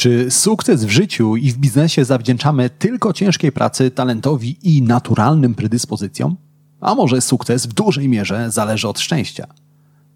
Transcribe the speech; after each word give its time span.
Czy 0.00 0.30
sukces 0.30 0.84
w 0.84 0.90
życiu 0.90 1.36
i 1.36 1.52
w 1.52 1.58
biznesie 1.58 2.04
zawdzięczamy 2.04 2.70
tylko 2.70 3.12
ciężkiej 3.12 3.52
pracy, 3.52 3.90
talentowi 3.90 4.56
i 4.62 4.82
naturalnym 4.82 5.54
predyspozycjom? 5.54 6.36
A 6.80 6.94
może 6.94 7.20
sukces 7.20 7.66
w 7.66 7.72
dużej 7.72 8.08
mierze 8.08 8.50
zależy 8.50 8.88
od 8.88 9.00
szczęścia? 9.00 9.46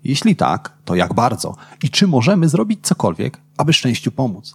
Jeśli 0.04 0.36
tak, 0.36 0.72
to 0.84 0.94
jak 0.94 1.14
bardzo? 1.14 1.56
I 1.82 1.90
czy 1.90 2.06
możemy 2.06 2.48
zrobić 2.48 2.80
cokolwiek, 2.82 3.40
aby 3.56 3.72
szczęściu 3.72 4.12
pomóc? 4.12 4.54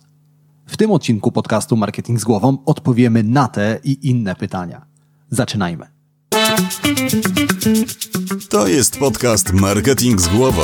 W 0.65 0.77
tym 0.77 0.91
odcinku 0.91 1.31
podcastu 1.31 1.77
Marketing 1.77 2.19
z 2.19 2.23
Głową 2.23 2.57
odpowiemy 2.65 3.23
na 3.23 3.47
te 3.47 3.79
i 3.83 4.09
inne 4.09 4.35
pytania. 4.35 4.85
Zaczynajmy. 5.29 5.87
To 8.49 8.67
jest 8.67 8.99
podcast 8.99 9.53
Marketing 9.53 10.21
z 10.21 10.27
Głową. 10.27 10.63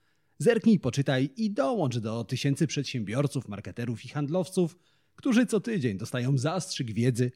Zerknij, 0.41 0.79
poczytaj 0.79 1.29
i 1.37 1.51
dołącz 1.51 1.97
do 1.97 2.23
tysięcy 2.23 2.67
przedsiębiorców, 2.67 3.47
marketerów 3.47 4.05
i 4.05 4.07
handlowców, 4.07 4.77
którzy 5.15 5.45
co 5.45 5.59
tydzień 5.59 5.97
dostają 5.97 6.37
zastrzyk 6.37 6.93
wiedzy, 6.93 7.31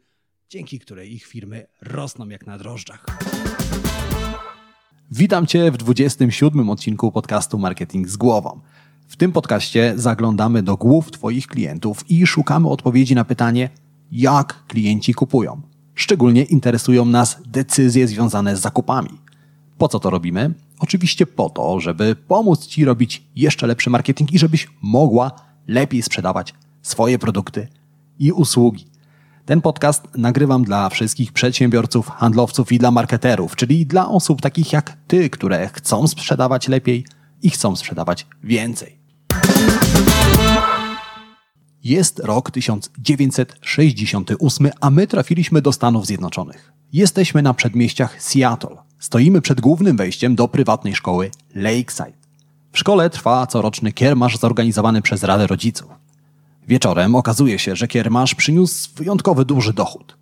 dzięki 0.50 0.80
której 0.80 1.14
ich 1.14 1.26
firmy 1.26 1.68
rosną 1.82 2.30
jak 2.30 2.48
na 2.48 2.58
drożdżach. 2.58 3.06
Witam 5.12 5.48
Cię 5.48 5.72
w 5.72 5.78
27 5.78 6.70
odcinku 6.70 7.12
podcastu 7.12 7.58
Marketing 7.58 8.10
z 8.10 8.18
Głową. 8.18 8.62
W 9.08 9.18
tym 9.18 9.32
podcaście 9.32 9.94
zaglądamy 9.96 10.64
do 10.64 10.78
głów 10.78 11.12
Twoich 11.12 11.48
klientów 11.48 12.10
i 12.10 12.28
szukamy 12.28 12.70
odpowiedzi 12.70 13.16
na 13.16 13.26
pytanie, 13.26 13.70
jak 14.12 14.66
klienci 14.68 15.14
kupują. 15.14 15.62
Szczególnie 15.96 16.44
interesują 16.44 17.06
nas 17.06 17.38
decyzje 17.48 18.08
związane 18.08 18.58
z 18.58 18.60
zakupami. 18.60 19.10
Po 19.78 19.88
co 19.88 20.00
to 20.00 20.10
robimy? 20.10 20.54
Oczywiście 20.80 21.26
po 21.26 21.50
to, 21.50 21.80
żeby 21.80 22.16
pomóc 22.16 22.68
Ci 22.68 22.86
robić 22.86 23.24
jeszcze 23.36 23.68
lepszy 23.68 23.90
marketing 23.90 24.34
i 24.34 24.40
żebyś 24.40 24.68
mogła 24.82 25.32
lepiej 25.68 26.02
sprzedawać 26.02 26.54
swoje 26.82 27.20
produkty 27.20 27.68
i 28.20 28.32
usługi. 28.32 28.86
Ten 29.46 29.62
podcast 29.62 30.04
nagrywam 30.18 30.64
dla 30.64 30.90
wszystkich 30.90 31.34
przedsiębiorców, 31.34 32.10
handlowców 32.10 32.72
i 32.72 32.78
dla 32.78 32.92
marketerów, 32.92 33.56
czyli 33.56 33.86
dla 33.86 34.10
osób 34.10 34.42
takich 34.42 34.74
jak 34.74 34.98
Ty, 35.08 35.30
które 35.30 35.70
chcą 35.74 36.08
sprzedawać 36.08 36.68
lepiej 36.68 37.06
i 37.42 37.50
chcą 37.50 37.76
sprzedawać 37.76 38.28
więcej. 38.44 39.00
Jest 41.86 42.20
rok 42.20 42.52
1968, 42.52 44.70
a 44.82 44.90
my 44.90 45.08
trafiliśmy 45.08 45.62
do 45.62 45.72
Stanów 45.72 46.06
Zjednoczonych. 46.06 46.74
Jesteśmy 46.94 47.42
na 47.42 47.54
przedmieściach 47.54 48.22
Seattle. 48.22 48.78
Stoimy 49.00 49.42
przed 49.42 49.62
głównym 49.62 49.98
wejściem 49.98 50.36
do 50.36 50.48
prywatnej 50.48 50.96
szkoły 50.96 51.32
Lakeside. 51.56 52.18
W 52.72 52.80
szkole 52.80 53.10
trwa 53.10 53.48
coroczny 53.48 53.92
kiermasz 53.92 54.38
zorganizowany 54.38 55.02
przez 55.02 55.24
Radę 55.24 55.48
Rodziców. 55.48 55.92
Wieczorem 56.68 57.16
okazuje 57.16 57.60
się, 57.60 57.76
że 57.76 57.88
kiermasz 57.88 58.36
przyniósł 58.36 58.90
wyjątkowy 58.96 59.46
duży 59.46 59.74
dochód. 59.74 60.18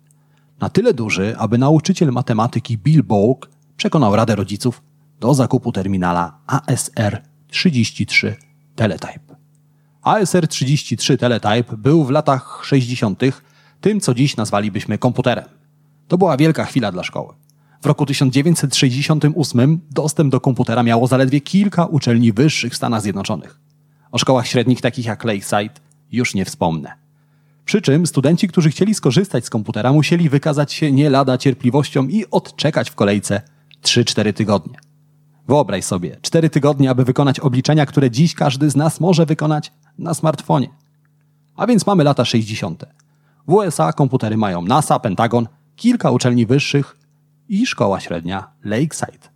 Na 0.60 0.68
tyle 0.68 0.94
duży, 0.94 1.34
aby 1.38 1.58
nauczyciel 1.58 2.12
matematyki 2.12 2.78
Bill 2.78 3.02
Bogue 3.02 3.46
przekonał 3.76 4.16
Radę 4.16 4.36
Rodziców 4.36 4.82
do 5.20 5.34
zakupu 5.34 5.72
terminala 5.72 6.38
ASR-33 6.46 8.32
Teletype. 8.76 9.23
ASR-33 10.04 11.16
Teletype 11.18 11.76
był 11.76 12.04
w 12.04 12.10
latach 12.10 12.60
60. 12.64 13.22
tym, 13.80 14.00
co 14.00 14.14
dziś 14.14 14.36
nazwalibyśmy 14.36 14.98
komputerem. 14.98 15.44
To 16.08 16.18
była 16.18 16.36
wielka 16.36 16.64
chwila 16.64 16.92
dla 16.92 17.02
szkoły. 17.02 17.34
W 17.82 17.86
roku 17.86 18.06
1968 18.06 19.80
dostęp 19.90 20.32
do 20.32 20.40
komputera 20.40 20.82
miało 20.82 21.06
zaledwie 21.06 21.40
kilka 21.40 21.86
uczelni 21.86 22.32
wyższych 22.32 22.72
w 22.72 22.76
Stanach 22.76 23.02
Zjednoczonych. 23.02 23.60
O 24.12 24.18
szkołach 24.18 24.46
średnich 24.46 24.80
takich 24.80 25.06
jak 25.06 25.24
Lakeside 25.24 25.74
już 26.12 26.34
nie 26.34 26.44
wspomnę. 26.44 26.92
Przy 27.64 27.82
czym 27.82 28.06
studenci, 28.06 28.48
którzy 28.48 28.70
chcieli 28.70 28.94
skorzystać 28.94 29.46
z 29.46 29.50
komputera, 29.50 29.92
musieli 29.92 30.28
wykazać 30.28 30.72
się 30.72 30.92
nie 30.92 31.10
lada 31.10 31.38
cierpliwością 31.38 32.06
i 32.06 32.24
odczekać 32.30 32.90
w 32.90 32.94
kolejce 32.94 33.42
3-4 33.82 34.32
tygodnie. 34.32 34.78
Wyobraź 35.48 35.84
sobie, 35.84 36.16
4 36.22 36.50
tygodnie, 36.50 36.90
aby 36.90 37.04
wykonać 37.04 37.40
obliczenia, 37.40 37.86
które 37.86 38.10
dziś 38.10 38.34
każdy 38.34 38.70
z 38.70 38.76
nas 38.76 39.00
może 39.00 39.26
wykonać 39.26 39.72
na 39.98 40.14
smartfonie. 40.14 40.68
A 41.56 41.66
więc 41.66 41.86
mamy 41.86 42.04
lata 42.04 42.24
60. 42.24 42.84
W 43.46 43.52
USA 43.52 43.92
komputery 43.92 44.36
mają 44.36 44.62
NASA, 44.62 44.98
Pentagon, 44.98 45.48
kilka 45.76 46.10
uczelni 46.10 46.46
wyższych 46.46 46.96
i 47.48 47.66
szkoła 47.66 48.00
średnia 48.00 48.50
Lakeside. 48.64 49.28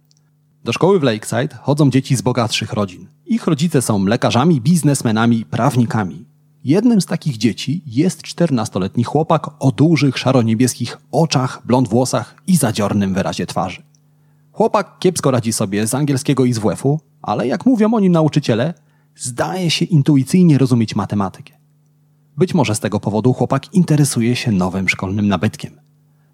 Do 0.64 0.72
szkoły 0.72 1.00
w 1.00 1.02
Lakeside 1.02 1.56
chodzą 1.62 1.90
dzieci 1.90 2.16
z 2.16 2.22
bogatszych 2.22 2.72
rodzin. 2.72 3.08
Ich 3.26 3.46
rodzice 3.46 3.82
są 3.82 4.04
lekarzami, 4.04 4.60
biznesmenami, 4.60 5.44
prawnikami. 5.44 6.24
Jednym 6.64 7.00
z 7.00 7.06
takich 7.06 7.36
dzieci 7.36 7.82
jest 7.86 8.22
14-letni 8.22 9.04
chłopak 9.04 9.50
o 9.58 9.72
dużych 9.72 10.18
szaro-niebieskich 10.18 10.98
oczach, 11.12 11.62
blond 11.64 11.88
włosach 11.88 12.34
i 12.46 12.56
zadziornym 12.56 13.14
wyrazie 13.14 13.46
twarzy. 13.46 13.82
Chłopak 14.52 14.98
kiepsko 14.98 15.30
radzi 15.30 15.52
sobie 15.52 15.86
z 15.86 15.94
angielskiego 15.94 16.44
i 16.44 16.52
z 16.52 16.58
WF-u, 16.58 17.00
ale 17.22 17.46
jak 17.46 17.66
mówią 17.66 17.94
o 17.94 18.00
nim 18.00 18.12
nauczyciele, 18.12 18.74
zdaje 19.18 19.70
się 19.70 19.84
intuicyjnie 19.84 20.58
rozumieć 20.58 20.96
matematykę. 20.96 21.54
Być 22.36 22.54
może 22.54 22.74
z 22.74 22.80
tego 22.80 23.00
powodu 23.00 23.32
chłopak 23.32 23.74
interesuje 23.74 24.36
się 24.36 24.52
nowym 24.52 24.88
szkolnym 24.88 25.28
nabytkiem. 25.28 25.80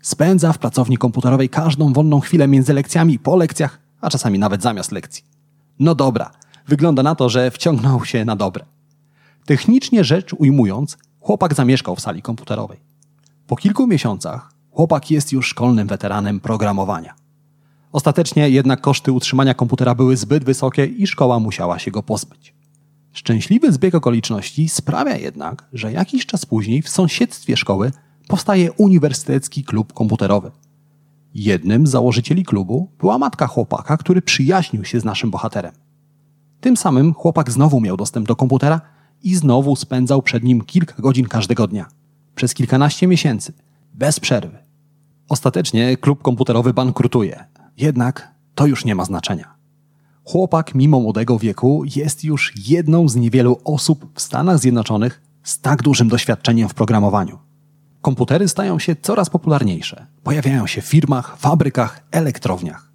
Spędza 0.03 0.53
w 0.53 0.59
pracowni 0.59 0.99
komputerowej 0.99 1.49
każdą 1.49 1.93
wolną 1.93 2.21
chwilę 2.21 2.49
między 2.49 2.73
lekcjami, 2.73 3.19
po 3.19 3.37
lekcjach, 3.37 3.81
a 4.01 4.11
czasami 4.11 4.39
nawet 4.39 4.63
zamiast 4.63 4.93
lekcji. 4.93 5.25
No 5.79 5.95
dobra, 5.95 6.31
wygląda 6.69 7.03
na 7.03 7.15
to, 7.15 7.29
że 7.29 7.51
wciągnął 7.51 8.05
się 8.05 8.25
na 8.25 8.37
dobre. 8.37 8.65
Technicznie 9.47 10.05
rzecz 10.05 10.33
ujmując, 10.33 10.99
chłopak 11.21 11.55
zamieszkał 11.55 11.97
w 11.97 12.01
sali 12.01 12.23
komputerowej. 12.23 12.81
Po 13.47 13.57
kilku 13.57 13.87
miesiącach 13.87 14.53
chłopak 14.71 15.11
jest 15.11 15.33
już 15.33 15.49
szkolnym 15.49 15.87
weteranem 15.87 16.41
programowania. 16.41 17.15
Ostatecznie 17.93 18.51
jednak 18.51 18.81
koszty 18.81 19.13
utrzymania 19.13 19.55
komputera 19.55 19.95
były 19.95 20.17
zbyt 20.17 20.45
wysokie 20.45 20.87
i 20.87 21.07
szkoła 21.07 21.39
musiała 21.41 21.79
się 21.79 21.91
go 21.91 22.03
pozbyć. 22.03 22.54
Szczęśliwy 23.15 23.73
zbieg 23.73 23.95
okoliczności 23.95 24.69
sprawia 24.69 25.17
jednak, 25.17 25.69
że 25.73 25.93
jakiś 25.93 26.27
czas 26.27 26.47
później 26.47 26.83
w 26.83 26.89
sąsiedztwie 26.89 27.57
szkoły 27.57 27.93
powstaje 28.29 28.73
Uniwersytecki 28.73 29.65
Klub 29.65 29.93
Komputerowy. 29.93 30.51
Jednym 31.35 31.87
z 31.87 31.91
założycieli 31.91 32.45
klubu 32.45 32.91
była 32.99 33.19
matka 33.19 33.47
chłopaka, 33.47 33.97
który 33.97 34.23
przyjaźnił 34.23 34.85
się 34.85 35.01
z 35.01 35.05
naszym 35.05 35.31
bohaterem. 35.31 35.73
Tym 36.61 36.77
samym 36.77 37.15
chłopak 37.15 37.51
znowu 37.51 37.81
miał 37.81 37.97
dostęp 37.97 38.29
do 38.29 38.37
komputera 38.37 38.81
i 39.23 39.35
znowu 39.35 39.77
spędzał 39.77 40.23
przed 40.23 40.45
nim 40.45 40.61
kilka 40.61 40.95
godzin 40.99 41.27
każdego 41.27 41.67
dnia. 41.67 41.87
Przez 42.35 42.55
kilkanaście 42.55 43.07
miesięcy, 43.07 43.53
bez 43.95 44.21
przerwy. 44.21 44.59
Ostatecznie 45.29 45.97
klub 45.97 46.23
komputerowy 46.23 46.75
bankrutuje, 46.75 47.45
jednak 47.77 48.35
to 48.55 48.67
już 48.67 48.85
nie 48.85 48.95
ma 48.95 49.05
znaczenia. 49.05 49.54
Chłopak, 50.27 50.75
mimo 50.75 51.01
młodego 51.01 51.39
wieku, 51.39 51.83
jest 51.97 52.25
już 52.25 52.53
jedną 52.69 53.09
z 53.09 53.17
niewielu 53.17 53.61
osób 53.65 54.07
w 54.15 54.21
Stanach 54.21 54.59
Zjednoczonych 54.59 55.23
z 55.43 55.61
tak 55.61 55.83
dużym 55.83 56.09
doświadczeniem 56.09 56.69
w 56.69 56.75
programowaniu. 56.75 57.39
Komputery 58.03 58.49
stają 58.49 58.79
się 58.79 58.97
coraz 59.03 59.31
popularniejsze. 59.31 60.07
Pojawiają 60.23 60.67
się 60.67 60.83
w 60.83 60.85
firmach, 60.85 61.37
fabrykach, 61.39 62.07
elektrowniach. 62.11 62.93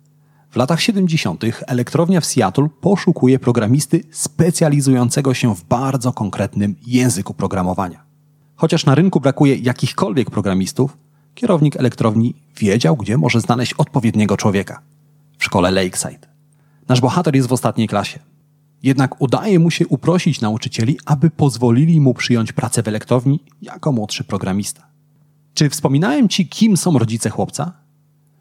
W 0.51 0.55
latach 0.55 0.81
70. 0.81 1.43
elektrownia 1.67 2.21
w 2.21 2.25
Seattle 2.25 2.69
poszukuje 2.81 3.39
programisty 3.39 4.03
specjalizującego 4.11 5.33
się 5.33 5.55
w 5.55 5.63
bardzo 5.63 6.13
konkretnym 6.13 6.75
języku 6.87 7.33
programowania. 7.33 8.03
Chociaż 8.55 8.85
na 8.85 8.95
rynku 8.95 9.19
brakuje 9.19 9.55
jakichkolwiek 9.55 10.31
programistów, 10.31 10.97
kierownik 11.35 11.77
elektrowni 11.77 12.33
wiedział, 12.57 12.95
gdzie 12.95 13.17
może 13.17 13.41
znaleźć 13.41 13.73
odpowiedniego 13.73 14.37
człowieka. 14.37 14.81
W 15.37 15.43
szkole 15.43 15.71
Lakeside. 15.71 16.28
Nasz 16.89 17.01
bohater 17.01 17.35
jest 17.35 17.47
w 17.47 17.53
ostatniej 17.53 17.87
klasie. 17.87 18.19
Jednak 18.83 19.21
udaje 19.21 19.59
mu 19.59 19.71
się 19.71 19.87
uprosić 19.87 20.41
nauczycieli, 20.41 20.97
aby 21.05 21.29
pozwolili 21.29 22.01
mu 22.01 22.13
przyjąć 22.13 22.51
pracę 22.51 22.83
w 22.83 22.87
elektrowni 22.87 23.39
jako 23.61 23.91
młodszy 23.91 24.23
programista. 24.23 24.87
Czy 25.53 25.69
wspominałem 25.69 26.29
ci, 26.29 26.47
kim 26.47 26.77
są 26.77 26.97
rodzice 26.97 27.29
chłopca? 27.29 27.73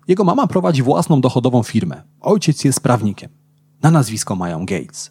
Jego 0.09 0.25
mama 0.25 0.47
prowadzi 0.47 0.83
własną 0.83 1.21
dochodową 1.21 1.63
firmę. 1.63 2.03
Ojciec 2.21 2.65
jest 2.65 2.81
prawnikiem. 2.81 3.31
Na 3.83 3.91
nazwisko 3.91 4.37
mają 4.37 4.67
Gates. 4.67 5.11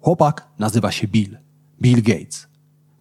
Chłopak 0.00 0.48
nazywa 0.58 0.92
się 0.92 1.08
Bill. 1.08 1.38
Bill 1.82 2.02
Gates. 2.02 2.48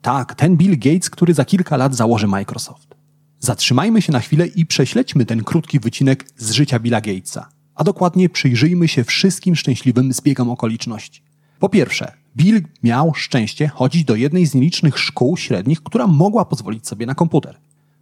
Tak, 0.01 0.35
ten 0.35 0.57
Bill 0.57 0.79
Gates, 0.79 1.09
który 1.09 1.33
za 1.33 1.45
kilka 1.45 1.77
lat 1.77 1.95
założy 1.95 2.27
Microsoft. 2.27 2.95
Zatrzymajmy 3.39 4.01
się 4.01 4.11
na 4.11 4.19
chwilę 4.19 4.47
i 4.47 4.65
prześledźmy 4.65 5.25
ten 5.25 5.43
krótki 5.43 5.79
wycinek 5.79 6.29
z 6.37 6.51
życia 6.51 6.79
Billa 6.79 7.01
Gatesa, 7.01 7.49
a 7.77 7.83
dokładnie 7.83 8.29
przyjrzyjmy 8.29 8.87
się 8.87 9.03
wszystkim 9.03 9.55
szczęśliwym 9.55 10.13
zbiegom 10.13 10.49
okoliczności. 10.49 11.21
Po 11.59 11.69
pierwsze, 11.69 12.11
Bill 12.37 12.61
miał 12.83 13.13
szczęście 13.13 13.67
chodzić 13.67 14.05
do 14.05 14.15
jednej 14.15 14.45
z 14.45 14.55
nielicznych 14.55 14.99
szkół 14.99 15.37
średnich, 15.37 15.83
która 15.83 16.07
mogła 16.07 16.45
pozwolić 16.45 16.87
sobie 16.87 17.05
na 17.05 17.15
komputer. 17.15 17.59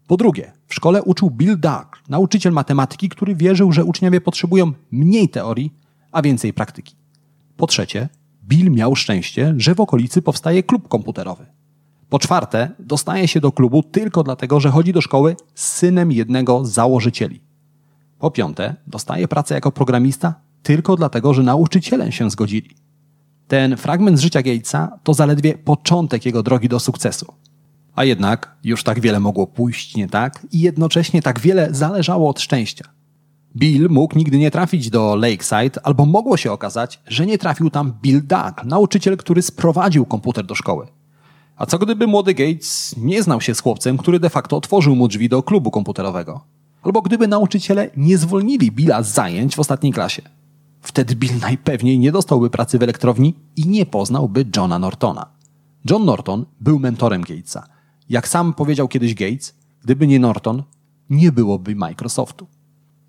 Po 0.08 0.18
drugie, 0.18 0.52
w 0.68 0.76
szkole 0.76 1.04
uczył 1.04 1.32
Bill 1.32 1.60
Duck, 1.60 2.10
nauczyciel 2.10 2.54
matematyki, 2.54 3.10
który 3.10 3.36
wierzył, 3.36 3.72
że 3.72 3.86
uczniowie 3.86 4.22
potrzebują 4.22 4.72
mniej 4.92 5.30
teorii, 5.30 5.74
a 6.12 6.22
więcej 6.22 6.54
praktyki. 6.54 6.96
Po 7.58 7.68
trzecie, 7.68 8.10
Bill 8.48 8.72
miał 8.72 8.96
szczęście, 8.96 9.54
że 9.58 9.76
w 9.76 9.80
okolicy 9.80 10.22
powstaje 10.22 10.64
klub 10.64 10.88
komputerowy. 10.88 11.46
Po 12.10 12.20
czwarte, 12.20 12.72
dostaje 12.80 13.28
się 13.28 13.40
do 13.40 13.52
klubu 13.52 13.84
tylko 13.84 14.24
dlatego, 14.24 14.60
że 14.60 14.70
chodzi 14.70 14.94
do 14.94 15.02
szkoły 15.02 15.36
z 15.56 15.68
synem 15.68 16.12
jednego 16.12 16.66
z 16.66 16.72
założycieli. 16.72 17.45
Po 18.20 18.32
piąte, 18.32 18.76
dostaje 18.88 19.28
pracę 19.28 19.56
jako 19.56 19.72
programista 19.72 20.36
tylko 20.64 20.96
dlatego, 20.96 21.34
że 21.34 21.44
nauczyciele 21.44 22.12
się 22.12 22.30
zgodzili. 22.30 22.76
Ten 23.48 23.78
fragment 23.78 24.18
z 24.18 24.22
życia 24.22 24.42
Gatesa 24.42 25.00
to 25.04 25.14
zaledwie 25.14 25.58
początek 25.58 26.26
jego 26.26 26.44
drogi 26.44 26.70
do 26.70 26.80
sukcesu. 26.80 27.34
A 27.96 28.04
jednak 28.04 28.56
już 28.64 28.84
tak 28.84 29.00
wiele 29.00 29.20
mogło 29.20 29.48
pójść 29.48 29.96
nie 29.96 30.08
tak 30.08 30.48
i 30.52 30.60
jednocześnie 30.60 31.22
tak 31.22 31.40
wiele 31.40 31.68
zależało 31.72 32.30
od 32.30 32.42
szczęścia. 32.42 32.86
Bill 33.56 33.90
mógł 33.90 34.18
nigdy 34.18 34.38
nie 34.38 34.52
trafić 34.52 34.90
do 34.90 35.16
Lakeside, 35.16 35.80
albo 35.84 36.06
mogło 36.06 36.38
się 36.38 36.52
okazać, 36.52 37.00
że 37.08 37.26
nie 37.26 37.38
trafił 37.38 37.70
tam 37.70 37.94
Bill 38.02 38.22
Duck, 38.22 38.64
nauczyciel, 38.66 39.18
który 39.18 39.42
sprowadził 39.42 40.06
komputer 40.06 40.46
do 40.46 40.56
szkoły. 40.56 40.88
A 41.56 41.66
co 41.66 41.78
gdyby 41.78 42.08
młody 42.08 42.34
Gates 42.34 42.96
nie 42.98 43.24
znał 43.24 43.42
się 43.42 43.56
z 43.56 43.60
chłopcem, 43.60 43.98
który 43.98 44.20
de 44.20 44.30
facto 44.30 44.58
otworzył 44.58 44.96
mu 44.96 45.08
drzwi 45.08 45.30
do 45.30 45.44
klubu 45.44 45.72
komputerowego? 45.72 46.55
Albo 46.86 47.02
gdyby 47.02 47.28
nauczyciele 47.28 47.90
nie 47.98 48.18
zwolnili 48.18 48.72
Billa 48.72 49.04
z 49.04 49.14
zajęć 49.14 49.56
w 49.56 49.60
ostatniej 49.60 49.94
klasie? 49.94 50.22
Wtedy 50.82 51.16
Bill 51.16 51.40
najpewniej 51.42 52.00
nie 52.00 52.12
dostałby 52.12 52.50
pracy 52.50 52.80
w 52.80 52.84
elektrowni 52.84 53.36
i 53.56 53.68
nie 53.68 53.86
poznałby 53.86 54.46
Johna 54.56 54.80
Nortona. 54.80 55.26
John 55.90 56.06
Norton 56.06 56.46
był 56.60 56.80
mentorem 56.80 57.22
Gatesa. 57.22 57.68
Jak 58.10 58.28
sam 58.28 58.54
powiedział 58.54 58.88
kiedyś 58.88 59.16
Gates, 59.16 59.56
gdyby 59.84 60.08
nie 60.08 60.20
Norton, 60.20 60.64
nie 61.10 61.32
byłoby 61.32 61.76
Microsoftu. 61.76 62.48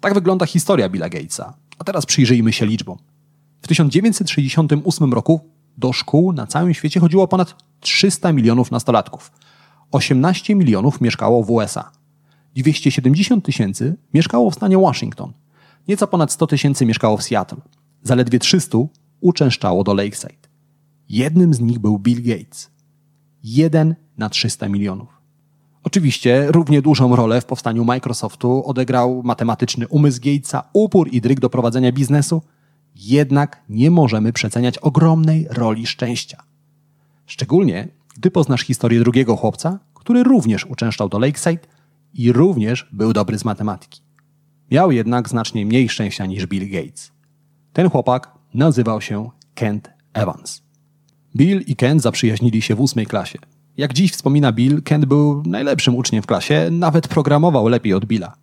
Tak 0.00 0.14
wygląda 0.14 0.46
historia 0.46 0.88
Billa 0.88 1.08
Gatesa. 1.08 1.54
A 1.78 1.84
teraz 1.84 2.06
przyjrzyjmy 2.06 2.52
się 2.52 2.66
liczbom. 2.66 2.98
W 3.60 3.68
1968 3.68 5.12
roku 5.12 5.40
do 5.78 5.92
szkół 5.92 6.32
na 6.32 6.46
całym 6.46 6.74
świecie 6.74 7.00
chodziło 7.00 7.28
ponad 7.28 7.54
300 7.80 8.32
milionów 8.32 8.70
nastolatków. 8.70 9.32
18 9.90 10.54
milionów 10.54 11.00
mieszkało 11.00 11.42
w 11.42 11.50
USA. 11.50 11.90
270 12.62 13.44
tysięcy 13.44 13.96
mieszkało 14.14 14.50
w 14.50 14.54
stanie 14.54 14.78
Washington. 14.78 15.32
Nieco 15.88 16.06
ponad 16.06 16.32
100 16.32 16.46
tysięcy 16.46 16.86
mieszkało 16.86 17.16
w 17.16 17.22
Seattle. 17.22 17.60
Zaledwie 18.02 18.38
300 18.38 18.78
uczęszczało 19.20 19.84
do 19.84 19.94
Lakeside. 19.94 20.48
Jednym 21.08 21.54
z 21.54 21.60
nich 21.60 21.78
był 21.78 21.98
Bill 21.98 22.22
Gates. 22.22 22.70
Jeden 23.42 23.94
na 24.18 24.28
300 24.28 24.68
milionów. 24.68 25.08
Oczywiście 25.82 26.46
równie 26.48 26.82
dużą 26.82 27.16
rolę 27.16 27.40
w 27.40 27.44
powstaniu 27.44 27.84
Microsoftu 27.84 28.62
odegrał 28.66 29.22
matematyczny 29.24 29.88
umysł 29.88 30.20
Gatesa, 30.24 30.68
upór 30.72 31.08
i 31.12 31.20
dryg 31.20 31.40
do 31.40 31.50
prowadzenia 31.50 31.92
biznesu, 31.92 32.42
jednak 32.94 33.62
nie 33.68 33.90
możemy 33.90 34.32
przeceniać 34.32 34.78
ogromnej 34.78 35.46
roli 35.50 35.86
szczęścia. 35.86 36.42
Szczególnie, 37.26 37.88
gdy 38.16 38.30
poznasz 38.30 38.62
historię 38.62 39.00
drugiego 39.00 39.36
chłopca, 39.36 39.78
który 39.94 40.22
również 40.22 40.64
uczęszczał 40.64 41.08
do 41.08 41.18
Lakeside 41.18 41.75
i 42.18 42.32
również 42.32 42.88
był 42.92 43.12
dobry 43.12 43.38
z 43.38 43.44
matematyki. 43.44 44.00
Miał 44.70 44.92
jednak 44.92 45.28
znacznie 45.28 45.66
mniej 45.66 45.88
szczęścia 45.88 46.26
niż 46.26 46.46
Bill 46.46 46.70
Gates. 46.70 47.12
Ten 47.72 47.90
chłopak 47.90 48.32
nazywał 48.54 49.00
się 49.00 49.30
Kent 49.54 49.90
Evans. 50.12 50.62
Bill 51.36 51.64
i 51.66 51.76
Kent 51.76 52.02
zaprzyjaźnili 52.02 52.62
się 52.62 52.74
w 52.74 52.80
ósmej 52.80 53.06
klasie. 53.06 53.38
Jak 53.76 53.92
dziś 53.92 54.12
wspomina 54.12 54.52
Bill, 54.52 54.82
Kent 54.82 55.04
był 55.04 55.42
najlepszym 55.46 55.94
uczniem 55.94 56.22
w 56.22 56.26
klasie, 56.26 56.68
nawet 56.70 57.08
programował 57.08 57.68
lepiej 57.68 57.94
od 57.94 58.04
Billa. 58.04 58.36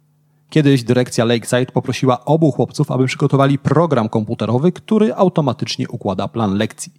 Kiedyś 0.50 0.84
dyrekcja 0.84 1.26
Lakeside 1.26 1.66
poprosiła 1.66 2.26
obu 2.26 2.52
chłopców, 2.52 2.92
aby 2.92 3.06
przygotowali 3.06 3.60
program 3.60 4.10
komputerowy, 4.10 4.72
który 4.72 5.14
automatycznie 5.14 5.90
układa 5.90 6.28
plan 6.28 6.58
lekcji. 6.58 6.94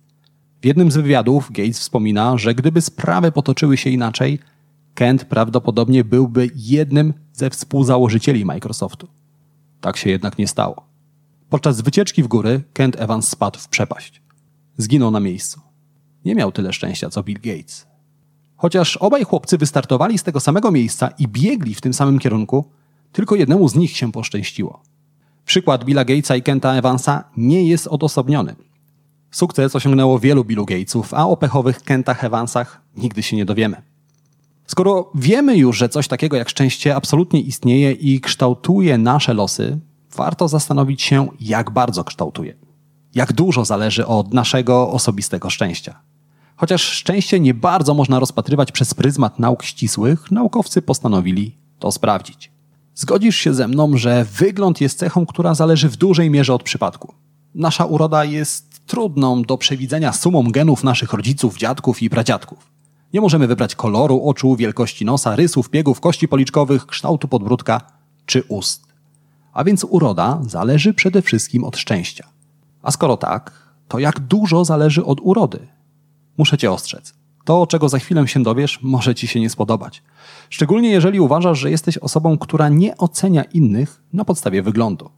W 0.63 0.67
jednym 0.67 0.91
z 0.91 0.97
wywiadów 0.97 1.51
Gates 1.53 1.79
wspomina, 1.79 2.39
że 2.39 2.55
gdyby 2.55 2.81
sprawy 2.81 3.33
potoczyły 3.33 3.77
się 3.77 3.91
inaczej, 3.91 4.39
Kent 4.95 5.25
prawdopodobnie 5.25 6.05
byłby 6.05 6.51
jednym 6.55 7.15
ze 7.33 7.51
współzałożycieli 7.51 8.45
Microsoftu. 8.45 9.09
Tak 9.81 9.97
się 9.97 10.11
jednak 10.11 10.39
nie 10.39 10.49
stało. 10.49 10.87
Podczas 11.49 11.81
wycieczki 11.81 12.23
w 12.23 12.29
góry 12.29 12.63
Kent 12.73 13.01
Evans 13.01 13.29
spadł 13.29 13.59
w 13.59 13.69
przepaść. 13.69 14.23
Zginął 14.77 15.11
na 15.11 15.21
miejscu. 15.21 15.61
Nie 16.25 16.35
miał 16.35 16.53
tyle 16.53 16.73
szczęścia 16.73 17.11
co 17.11 17.23
Bill 17.23 17.41
Gates. 17.41 17.87
Chociaż 18.57 18.97
obaj 18.97 19.25
chłopcy 19.25 19.59
wystartowali 19.59 20.19
z 20.19 20.23
tego 20.23 20.41
samego 20.41 20.71
miejsca 20.71 21.09
i 21.09 21.29
biegli 21.29 21.75
w 21.75 21.81
tym 21.81 21.95
samym 21.95 22.19
kierunku, 22.19 22.71
tylko 23.13 23.35
jednemu 23.35 23.69
z 23.69 23.75
nich 23.75 23.97
się 23.97 24.13
poszczęściło. 24.13 24.83
Przykład 25.45 25.85
Billa 25.85 26.05
Gatesa 26.05 26.37
i 26.37 26.43
Kenta 26.43 26.73
Evansa 26.73 27.25
nie 27.37 27.69
jest 27.69 27.87
odosobniony. 27.87 28.57
Sukces 29.31 29.77
osiągnęło 29.77 30.19
wielu 30.19 30.45
Billu 30.45 30.67
Gatesów, 30.67 31.15
a 31.15 31.27
o 31.27 31.37
pechowych 31.37 31.83
Kentach 31.83 32.25
Evansach 32.25 32.81
nigdy 32.97 33.23
się 33.23 33.37
nie 33.37 33.45
dowiemy. 33.45 33.94
Skoro 34.67 35.11
wiemy 35.15 35.57
już, 35.57 35.79
że 35.79 35.89
coś 35.89 36.09
takiego 36.09 36.37
jak 36.37 36.49
szczęście 36.49 36.97
absolutnie 36.97 37.41
istnieje 37.41 37.93
i 37.93 38.21
kształtuje 38.21 38.99
nasze 38.99 39.35
losy, 39.35 39.79
warto 40.17 40.49
zastanowić 40.49 41.03
się, 41.03 41.29
jak 41.41 41.71
bardzo 41.71 42.05
kształtuje. 42.05 42.55
Jak 43.15 43.33
dużo 43.33 43.65
zależy 43.65 44.07
od 44.07 44.35
naszego 44.35 44.91
osobistego 44.91 45.51
szczęścia. 45.51 46.01
Chociaż 46.57 46.83
szczęście 46.83 47.41
nie 47.41 47.55
bardzo 47.55 47.95
można 47.95 48.19
rozpatrywać 48.19 48.73
przez 48.73 48.95
pryzmat 48.95 49.39
nauk 49.39 49.63
ścisłych, 49.63 50.31
naukowcy 50.31 50.83
postanowili 50.83 51.57
to 51.79 51.93
sprawdzić. 51.93 52.53
Zgodzisz 52.95 53.37
się 53.37 53.55
ze 53.55 53.69
mną, 53.69 53.97
że 53.97 54.25
wygląd 54.25 54.81
jest 54.81 54.99
cechą, 54.99 55.27
która 55.27 55.55
zależy 55.55 55.89
w 55.89 55.97
dużej 55.97 56.31
mierze 56.31 56.55
od 56.55 56.63
przypadku. 56.63 57.15
Nasza 57.55 57.85
uroda 57.85 58.25
jest 58.25 58.87
trudną 58.87 59.43
do 59.43 59.59
przewidzenia 59.59 60.13
sumą 60.13 60.51
genów 60.51 60.85
naszych 60.85 61.13
rodziców, 61.13 61.57
dziadków 61.57 62.03
i 62.03 62.11
pradziadków. 62.11 62.74
Nie 63.15 63.21
możemy 63.21 63.47
wybrać 63.47 63.75
koloru 63.75 64.29
oczu, 64.29 64.57
wielkości 64.57 65.05
nosa, 65.05 65.37
rysów, 65.37 65.71
biegów, 65.71 66.01
kości 66.01 66.29
policzkowych, 66.29 66.87
kształtu 66.87 67.29
podbródka 67.29 67.81
czy 68.27 68.43
ust. 68.49 68.87
A 69.53 69.65
więc 69.65 69.85
uroda 69.85 70.41
zależy 70.47 70.95
przede 70.95 71.23
wszystkim 71.23 71.65
od 71.65 71.77
szczęścia. 71.77 72.29
A 72.83 72.91
skoro 72.91 73.17
tak, 73.17 73.53
to 73.89 73.99
jak 73.99 74.21
dużo 74.21 74.65
zależy 74.65 75.05
od 75.05 75.21
urody? 75.23 75.67
Muszę 76.39 76.59
cię 76.59 76.73
ostrzec. 76.73 77.15
To, 77.45 77.67
czego 77.67 77.89
za 77.89 77.99
chwilę 77.99 78.29
się 78.29 78.43
dowiesz, 78.43 78.79
może 78.83 79.15
ci 79.15 79.27
się 79.27 79.41
nie 79.41 79.51
spodobać. 79.51 80.03
Szczególnie 80.51 80.91
jeżeli 80.91 81.21
uważasz, 81.21 81.59
że 81.59 81.71
jesteś 81.71 81.99
osobą, 81.99 82.39
która 82.39 82.69
nie 82.69 82.97
ocenia 82.97 83.43
innych 83.43 84.03
na 84.13 84.25
podstawie 84.25 84.63
wyglądu. 84.63 85.11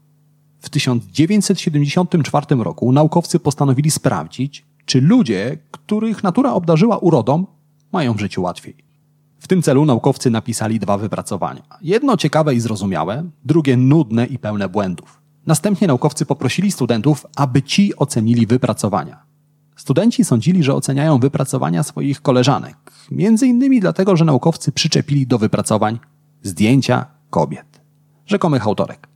W 0.60 0.70
1974 0.70 2.46
roku 2.56 2.92
naukowcy 2.92 3.40
postanowili 3.40 3.90
sprawdzić, 3.90 4.64
czy 4.86 5.00
ludzie, 5.00 5.58
których 5.70 6.22
natura 6.22 6.52
obdarzyła 6.52 6.98
urodą, 6.98 7.55
mają 7.96 8.12
w 8.14 8.20
życiu 8.20 8.42
łatwiej. 8.42 8.76
W 9.38 9.48
tym 9.48 9.62
celu 9.62 9.84
naukowcy 9.84 10.30
napisali 10.30 10.80
dwa 10.80 10.98
wypracowania. 10.98 11.62
Jedno 11.82 12.16
ciekawe 12.16 12.54
i 12.54 12.60
zrozumiałe, 12.60 13.24
drugie 13.44 13.76
nudne 13.76 14.26
i 14.26 14.38
pełne 14.38 14.68
błędów. 14.68 15.20
Następnie 15.46 15.86
naukowcy 15.88 16.26
poprosili 16.26 16.72
studentów, 16.72 17.26
aby 17.36 17.62
ci 17.62 17.96
ocenili 17.96 18.46
wypracowania. 18.46 19.22
Studenci 19.76 20.24
sądzili, 20.24 20.62
że 20.62 20.74
oceniają 20.74 21.18
wypracowania 21.18 21.82
swoich 21.82 22.22
koleżanek, 22.22 22.76
między 23.10 23.46
innymi 23.46 23.80
dlatego, 23.80 24.16
że 24.16 24.24
naukowcy 24.24 24.72
przyczepili 24.72 25.26
do 25.26 25.38
wypracowań 25.38 25.98
zdjęcia 26.42 27.06
kobiet, 27.30 27.80
rzekomych 28.26 28.66
autorek. 28.66 29.08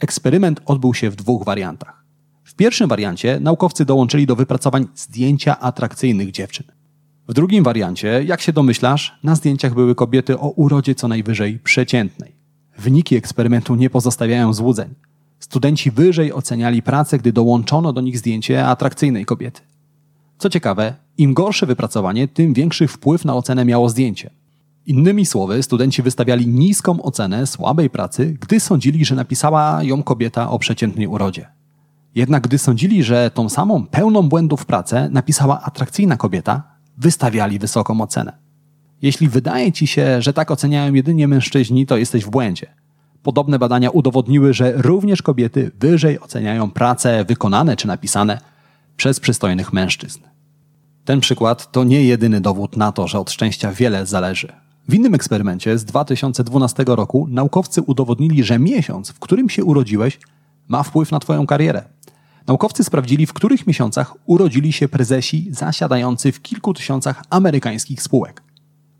Eksperyment 0.00 0.60
odbył 0.66 0.94
się 0.94 1.10
w 1.10 1.16
dwóch 1.16 1.44
wariantach. 1.44 2.04
W 2.44 2.54
pierwszym 2.54 2.88
wariancie 2.88 3.40
naukowcy 3.40 3.84
dołączyli 3.84 4.26
do 4.26 4.36
wypracowań 4.36 4.86
zdjęcia 4.94 5.60
atrakcyjnych 5.60 6.30
dziewczyn. 6.30 6.81
W 7.28 7.34
drugim 7.34 7.64
wariancie, 7.64 8.24
jak 8.24 8.40
się 8.40 8.52
domyślasz, 8.52 9.18
na 9.22 9.34
zdjęciach 9.34 9.74
były 9.74 9.94
kobiety 9.94 10.38
o 10.38 10.48
urodzie 10.48 10.94
co 10.94 11.08
najwyżej 11.08 11.58
przeciętnej. 11.58 12.32
Wyniki 12.78 13.16
eksperymentu 13.16 13.74
nie 13.74 13.90
pozostawiają 13.90 14.52
złudzeń. 14.52 14.94
Studenci 15.38 15.90
wyżej 15.90 16.32
oceniali 16.32 16.82
pracę, 16.82 17.18
gdy 17.18 17.32
dołączono 17.32 17.92
do 17.92 18.00
nich 18.00 18.18
zdjęcie 18.18 18.66
atrakcyjnej 18.66 19.24
kobiety. 19.24 19.60
Co 20.38 20.50
ciekawe, 20.50 20.94
im 21.18 21.34
gorsze 21.34 21.66
wypracowanie, 21.66 22.28
tym 22.28 22.54
większy 22.54 22.88
wpływ 22.88 23.24
na 23.24 23.34
ocenę 23.34 23.64
miało 23.64 23.88
zdjęcie. 23.88 24.30
Innymi 24.86 25.26
słowy, 25.26 25.62
studenci 25.62 26.02
wystawiali 26.02 26.46
niską 26.46 27.02
ocenę 27.02 27.46
słabej 27.46 27.90
pracy, 27.90 28.36
gdy 28.40 28.60
sądzili, 28.60 29.04
że 29.04 29.14
napisała 29.14 29.82
ją 29.82 30.02
kobieta 30.02 30.50
o 30.50 30.58
przeciętnej 30.58 31.06
urodzie. 31.06 31.46
Jednak 32.14 32.42
gdy 32.42 32.58
sądzili, 32.58 33.02
że 33.02 33.30
tą 33.34 33.48
samą 33.48 33.86
pełną 33.86 34.28
błędów 34.28 34.66
pracę 34.66 35.08
napisała 35.12 35.62
atrakcyjna 35.62 36.16
kobieta, 36.16 36.71
wystawiali 36.98 37.58
wysoką 37.58 38.00
ocenę. 38.00 38.32
Jeśli 39.02 39.28
wydaje 39.28 39.72
ci 39.72 39.86
się, 39.86 40.22
że 40.22 40.32
tak 40.32 40.50
oceniają 40.50 40.94
jedynie 40.94 41.28
mężczyźni, 41.28 41.86
to 41.86 41.96
jesteś 41.96 42.24
w 42.24 42.30
błędzie. 42.30 42.66
Podobne 43.22 43.58
badania 43.58 43.90
udowodniły, 43.90 44.54
że 44.54 44.72
również 44.76 45.22
kobiety 45.22 45.70
wyżej 45.80 46.20
oceniają 46.20 46.70
prace 46.70 47.24
wykonane 47.24 47.76
czy 47.76 47.86
napisane 47.86 48.38
przez 48.96 49.20
przystojnych 49.20 49.72
mężczyzn. 49.72 50.20
Ten 51.04 51.20
przykład 51.20 51.72
to 51.72 51.84
nie 51.84 52.04
jedyny 52.04 52.40
dowód 52.40 52.76
na 52.76 52.92
to, 52.92 53.08
że 53.08 53.18
od 53.18 53.30
szczęścia 53.30 53.72
wiele 53.72 54.06
zależy. 54.06 54.52
W 54.88 54.94
innym 54.94 55.14
eksperymencie 55.14 55.78
z 55.78 55.84
2012 55.84 56.84
roku 56.86 57.26
naukowcy 57.30 57.82
udowodnili, 57.82 58.44
że 58.44 58.58
miesiąc, 58.58 59.10
w 59.10 59.18
którym 59.18 59.48
się 59.48 59.64
urodziłeś, 59.64 60.20
ma 60.68 60.82
wpływ 60.82 61.12
na 61.12 61.20
Twoją 61.20 61.46
karierę. 61.46 61.84
Naukowcy 62.46 62.84
sprawdzili, 62.84 63.26
w 63.26 63.32
których 63.32 63.66
miesiącach 63.66 64.14
urodzili 64.26 64.72
się 64.72 64.88
prezesi 64.88 65.48
zasiadający 65.50 66.32
w 66.32 66.42
kilku 66.42 66.74
tysiącach 66.74 67.22
amerykańskich 67.30 68.02
spółek. 68.02 68.42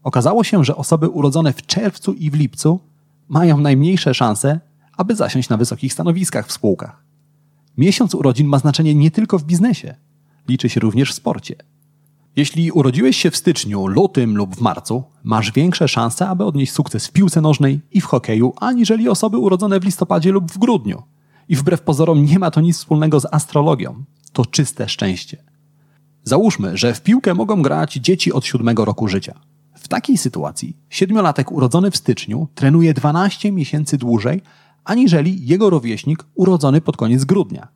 Okazało 0.03 0.45
się, 0.45 0.65
że 0.65 0.77
osoby 0.77 1.09
urodzone 1.09 1.53
w 1.53 1.67
czerwcu 1.67 2.13
i 2.13 2.31
w 2.31 2.35
lipcu 2.35 2.81
mają 3.29 3.59
najmniejsze 3.59 4.15
szanse, 4.15 4.61
aby 4.97 5.15
zasiąść 5.15 5.49
na 5.49 5.57
wysokich 5.57 5.93
stanowiskach 5.93 6.47
w 6.47 6.53
spółkach. 6.53 7.05
Miesiąc 7.77 8.15
urodzin 8.15 8.47
ma 8.47 8.59
znaczenie 8.59 8.95
nie 8.95 9.11
tylko 9.11 9.39
w 9.39 9.45
biznesie, 9.45 9.95
liczy 10.49 10.69
się 10.69 10.81
również 10.81 11.11
w 11.11 11.15
sporcie. 11.15 11.57
Jeśli 12.37 12.73
urodziłeś 12.73 13.17
się 13.17 13.31
w 13.31 13.37
styczniu, 13.37 13.87
lutym 13.87 14.37
lub 14.37 14.57
w 14.57 14.61
marcu, 14.61 15.05
masz 15.25 15.53
większe 15.53 15.89
szanse, 15.89 16.29
aby 16.29 16.45
odnieść 16.45 16.73
sukces 16.73 17.07
w 17.07 17.13
piłce 17.13 17.41
nożnej 17.41 17.81
i 17.91 18.01
w 18.01 18.05
hokeju, 18.05 18.53
aniżeli 18.61 19.09
osoby 19.09 19.39
urodzone 19.39 19.81
w 19.81 19.85
listopadzie 19.85 20.33
lub 20.33 20.53
w 20.53 20.59
grudniu. 20.59 21.03
I 21.49 21.57
wbrew 21.57 21.83
pozorom 21.83 22.25
nie 22.25 22.39
ma 22.39 22.51
to 22.51 22.61
nic 22.61 22.77
wspólnego 22.77 23.21
z 23.21 23.27
astrologią. 23.31 24.05
To 24.33 24.47
czyste 24.47 24.89
szczęście. 24.89 25.45
Załóżmy, 26.25 26.77
że 26.77 26.95
w 26.95 27.03
piłkę 27.03 27.35
mogą 27.35 27.63
grać 27.63 27.95
dzieci 27.95 28.33
od 28.33 28.47
siódmego 28.47 28.85
roku 28.85 29.09
życia. 29.09 29.41
W 29.75 29.89
takiej 29.89 30.19
sytuacji 30.19 30.77
siedmiolatek 30.89 31.53
urodzony 31.53 31.91
w 31.91 31.97
styczniu 31.97 32.49
trenuje 32.55 32.95
12 32.95 33.53
miesięcy 33.53 33.99
dłużej, 33.99 34.43
aniżeli 34.85 35.47
jego 35.47 35.71
rówieśnik 35.71 36.25
urodzony 36.35 36.81
pod 36.81 36.97
koniec 36.97 37.25
grudnia. 37.25 37.69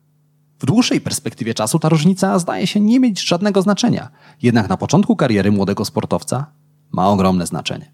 W 0.59 0.65
dłuższej 0.65 1.01
perspektywie 1.01 1.53
czasu 1.53 1.79
ta 1.79 1.89
różnica 1.89 2.39
zdaje 2.39 2.67
się 2.67 2.79
nie 2.79 2.99
mieć 2.99 3.27
żadnego 3.27 3.61
znaczenia, 3.61 4.09
jednak 4.41 4.69
na 4.69 4.77
początku 4.77 5.15
kariery 5.15 5.51
młodego 5.51 5.85
sportowca 5.85 6.45
ma 6.91 7.09
ogromne 7.09 7.47
znaczenie. 7.47 7.91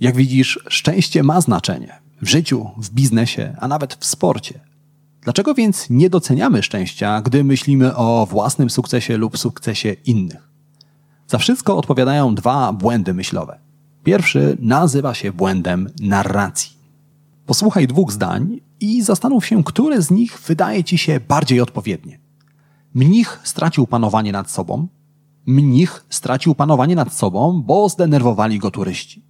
Jak 0.00 0.16
widzisz, 0.16 0.58
szczęście 0.68 1.22
ma 1.22 1.40
znaczenie 1.40 2.02
w 2.22 2.28
życiu, 2.28 2.70
w 2.76 2.90
biznesie, 2.90 3.56
a 3.60 3.68
nawet 3.68 3.94
w 3.94 4.04
sporcie. 4.04 4.60
Dlaczego 5.22 5.54
więc 5.54 5.90
nie 5.90 6.10
doceniamy 6.10 6.62
szczęścia, 6.62 7.20
gdy 7.20 7.44
myślimy 7.44 7.96
o 7.96 8.26
własnym 8.30 8.70
sukcesie 8.70 9.16
lub 9.16 9.38
sukcesie 9.38 9.92
innych? 9.92 10.48
Za 11.26 11.38
wszystko 11.38 11.76
odpowiadają 11.76 12.34
dwa 12.34 12.72
błędy 12.72 13.14
myślowe. 13.14 13.58
Pierwszy 14.04 14.56
nazywa 14.60 15.14
się 15.14 15.32
błędem 15.32 15.90
narracji. 16.00 16.76
Posłuchaj 17.46 17.86
dwóch 17.86 18.12
zdań 18.12 18.60
i 18.80 19.02
zastanów 19.02 19.46
się, 19.46 19.64
które 19.64 20.02
z 20.02 20.10
nich 20.10 20.40
wydaje 20.46 20.84
ci 20.84 20.98
się 20.98 21.20
bardziej 21.20 21.60
odpowiednie. 21.60 22.20
Mnich 22.94 23.40
stracił 23.44 23.86
panowanie 23.86 24.32
nad 24.32 24.50
sobą. 24.50 24.88
Mnich 25.46 26.04
stracił 26.10 26.54
panowanie 26.54 26.96
nad 26.96 27.14
sobą, 27.14 27.62
bo 27.66 27.88
zdenerwowali 27.88 28.58
go 28.58 28.70
turyści. 28.70 29.24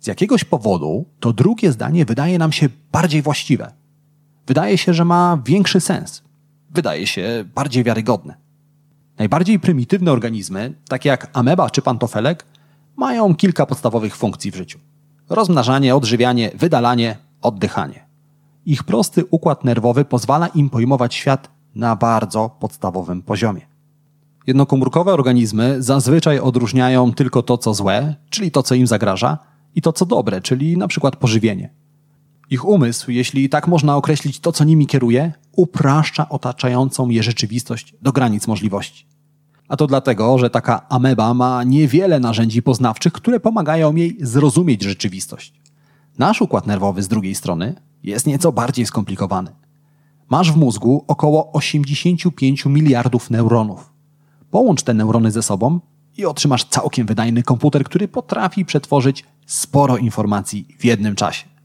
Z 0.00 0.06
jakiegoś 0.06 0.44
powodu 0.44 1.04
to 1.20 1.32
drugie 1.32 1.72
zdanie 1.72 2.04
wydaje 2.04 2.38
nam 2.38 2.52
się 2.52 2.68
bardziej 2.92 3.22
właściwe. 3.22 3.72
Wydaje 4.48 4.78
się, 4.78 4.94
że 4.94 5.04
ma 5.04 5.38
większy 5.44 5.80
sens. 5.80 6.22
Wydaje 6.70 7.06
się 7.06 7.44
bardziej 7.54 7.84
wiarygodne. 7.84 8.34
Najbardziej 9.18 9.60
prymitywne 9.60 10.12
organizmy, 10.12 10.74
takie 10.88 11.08
jak 11.08 11.30
ameba 11.32 11.70
czy 11.70 11.82
pantofelek, 11.82 12.46
mają 12.96 13.34
kilka 13.34 13.66
podstawowych 13.66 14.16
funkcji 14.16 14.50
w 14.50 14.56
życiu: 14.56 14.78
rozmnażanie, 15.28 15.96
odżywianie, 15.96 16.50
wydalanie, 16.54 17.16
oddychanie. 17.42 18.08
Ich 18.66 18.82
prosty 18.82 19.24
układ 19.30 19.64
nerwowy 19.64 20.04
pozwala 20.04 20.46
im 20.46 20.70
pojmować 20.70 21.14
świat 21.14 21.50
na 21.74 21.96
bardzo 21.96 22.56
podstawowym 22.60 23.22
poziomie. 23.22 23.66
Jednokomórkowe 24.46 25.12
organizmy 25.12 25.82
zazwyczaj 25.82 26.38
odróżniają 26.38 27.12
tylko 27.12 27.42
to, 27.42 27.58
co 27.58 27.74
złe, 27.74 28.14
czyli 28.30 28.50
to, 28.50 28.62
co 28.62 28.74
im 28.74 28.86
zagraża, 28.86 29.38
i 29.74 29.82
to, 29.82 29.92
co 29.92 30.06
dobre, 30.06 30.40
czyli 30.40 30.76
na 30.76 30.88
przykład 30.88 31.16
pożywienie. 31.16 31.70
Ich 32.50 32.64
umysł, 32.64 33.10
jeśli 33.10 33.48
tak 33.48 33.68
można 33.68 33.96
określić 33.96 34.40
to, 34.40 34.52
co 34.52 34.64
nimi 34.64 34.86
kieruje, 34.86 35.32
upraszcza 35.52 36.28
otaczającą 36.28 37.08
je 37.08 37.22
rzeczywistość 37.22 37.94
do 38.02 38.12
granic 38.12 38.46
możliwości. 38.46 39.06
A 39.68 39.76
to 39.76 39.86
dlatego, 39.86 40.38
że 40.38 40.50
taka 40.50 40.88
ameba 40.88 41.34
ma 41.34 41.64
niewiele 41.64 42.20
narzędzi 42.20 42.62
poznawczych, 42.62 43.12
które 43.12 43.40
pomagają 43.40 43.94
jej 43.94 44.16
zrozumieć 44.20 44.82
rzeczywistość. 44.82 45.60
Nasz 46.18 46.42
układ 46.42 46.66
nerwowy 46.66 47.02
z 47.02 47.08
drugiej 47.08 47.34
strony 47.34 47.74
jest 48.02 48.26
nieco 48.26 48.52
bardziej 48.52 48.86
skomplikowany. 48.86 49.50
Masz 50.30 50.52
w 50.52 50.56
mózgu 50.56 51.04
około 51.06 51.52
85 51.52 52.66
miliardów 52.66 53.30
neuronów. 53.30 53.92
Połącz 54.50 54.82
te 54.82 54.94
neurony 54.94 55.30
ze 55.30 55.42
sobą 55.42 55.80
i 56.16 56.26
otrzymasz 56.26 56.64
całkiem 56.64 57.06
wydajny 57.06 57.42
komputer, 57.42 57.84
który 57.84 58.08
potrafi 58.08 58.64
przetworzyć 58.64 59.24
sporo 59.46 59.96
informacji 59.96 60.68
w 60.78 60.84
jednym 60.84 61.14
czasie. 61.14 61.57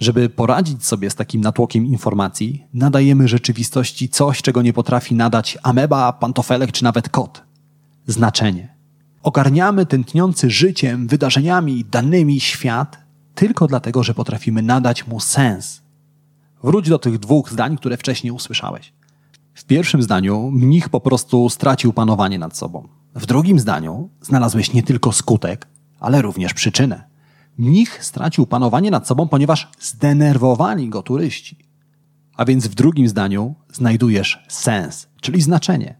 Żeby 0.00 0.28
poradzić 0.28 0.86
sobie 0.86 1.10
z 1.10 1.14
takim 1.14 1.40
natłokiem 1.40 1.86
informacji, 1.86 2.66
nadajemy 2.74 3.28
rzeczywistości 3.28 4.08
coś, 4.08 4.42
czego 4.42 4.62
nie 4.62 4.72
potrafi 4.72 5.14
nadać 5.14 5.58
ameba, 5.62 6.12
pantofelek 6.12 6.72
czy 6.72 6.84
nawet 6.84 7.08
kot. 7.08 7.42
Znaczenie. 8.06 8.74
Ogarniamy 9.22 9.86
tętniący 9.86 10.50
życiem, 10.50 11.08
wydarzeniami, 11.08 11.84
danymi 11.84 12.40
świat 12.40 12.98
tylko 13.34 13.66
dlatego, 13.66 14.02
że 14.02 14.14
potrafimy 14.14 14.62
nadać 14.62 15.06
mu 15.06 15.20
sens. 15.20 15.82
Wróć 16.62 16.88
do 16.88 16.98
tych 16.98 17.18
dwóch 17.18 17.50
zdań, 17.50 17.76
które 17.76 17.96
wcześniej 17.96 18.30
usłyszałeś. 18.30 18.92
W 19.54 19.64
pierwszym 19.64 20.02
zdaniu 20.02 20.50
mnich 20.50 20.88
po 20.88 21.00
prostu 21.00 21.50
stracił 21.50 21.92
panowanie 21.92 22.38
nad 22.38 22.56
sobą. 22.56 22.88
W 23.14 23.26
drugim 23.26 23.58
zdaniu 23.58 24.08
znalazłeś 24.20 24.72
nie 24.72 24.82
tylko 24.82 25.12
skutek, 25.12 25.68
ale 26.00 26.22
również 26.22 26.54
przyczynę. 26.54 27.09
Mnich 27.60 28.04
stracił 28.04 28.46
panowanie 28.46 28.90
nad 28.90 29.06
sobą, 29.06 29.28
ponieważ 29.28 29.68
zdenerwowali 29.80 30.88
go 30.88 31.02
turyści. 31.02 31.56
A 32.36 32.44
więc 32.44 32.66
w 32.66 32.74
drugim 32.74 33.08
zdaniu 33.08 33.54
znajdujesz 33.72 34.44
sens, 34.48 35.08
czyli 35.20 35.42
znaczenie. 35.42 35.98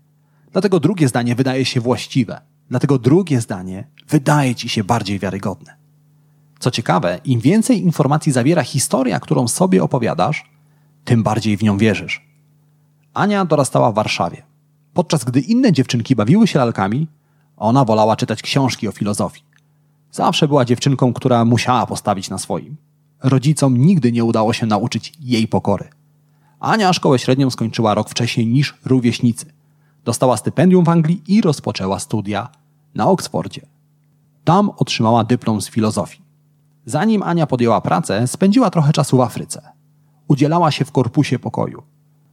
Dlatego 0.52 0.80
drugie 0.80 1.08
zdanie 1.08 1.34
wydaje 1.34 1.64
się 1.64 1.80
właściwe. 1.80 2.40
Dlatego 2.68 2.98
drugie 2.98 3.40
zdanie 3.40 3.88
wydaje 4.08 4.54
ci 4.54 4.68
się 4.68 4.84
bardziej 4.84 5.18
wiarygodne. 5.18 5.76
Co 6.58 6.70
ciekawe, 6.70 7.20
im 7.24 7.40
więcej 7.40 7.82
informacji 7.82 8.32
zawiera 8.32 8.62
historia, 8.62 9.20
którą 9.20 9.48
sobie 9.48 9.82
opowiadasz, 9.82 10.50
tym 11.04 11.22
bardziej 11.22 11.56
w 11.56 11.62
nią 11.62 11.78
wierzysz. 11.78 12.26
Ania 13.14 13.44
dorastała 13.44 13.92
w 13.92 13.94
Warszawie. 13.94 14.42
Podczas 14.94 15.24
gdy 15.24 15.40
inne 15.40 15.72
dziewczynki 15.72 16.16
bawiły 16.16 16.46
się 16.46 16.58
lalkami, 16.58 17.08
ona 17.56 17.84
wolała 17.84 18.16
czytać 18.16 18.42
książki 18.42 18.88
o 18.88 18.92
filozofii. 18.92 19.49
Zawsze 20.12 20.48
była 20.48 20.64
dziewczynką, 20.64 21.12
która 21.12 21.44
musiała 21.44 21.86
postawić 21.86 22.30
na 22.30 22.38
swoim. 22.38 22.76
Rodzicom 23.22 23.76
nigdy 23.76 24.12
nie 24.12 24.24
udało 24.24 24.52
się 24.52 24.66
nauczyć 24.66 25.12
jej 25.20 25.48
pokory. 25.48 25.88
Ania 26.60 26.92
szkołę 26.92 27.18
średnią 27.18 27.50
skończyła 27.50 27.94
rok 27.94 28.10
wcześniej 28.10 28.46
niż 28.46 28.74
rówieśnicy. 28.84 29.46
Dostała 30.04 30.36
stypendium 30.36 30.84
w 30.84 30.88
Anglii 30.88 31.22
i 31.28 31.40
rozpoczęła 31.40 31.98
studia 31.98 32.48
na 32.94 33.06
Oksfordzie. 33.06 33.66
Tam 34.44 34.70
otrzymała 34.70 35.24
dyplom 35.24 35.60
z 35.60 35.70
filozofii. 35.70 36.22
Zanim 36.86 37.22
Ania 37.22 37.46
podjęła 37.46 37.80
pracę, 37.80 38.26
spędziła 38.26 38.70
trochę 38.70 38.92
czasu 38.92 39.16
w 39.16 39.20
Afryce. 39.20 39.62
Udzielała 40.28 40.70
się 40.70 40.84
w 40.84 40.92
korpusie 40.92 41.38
pokoju. 41.38 41.82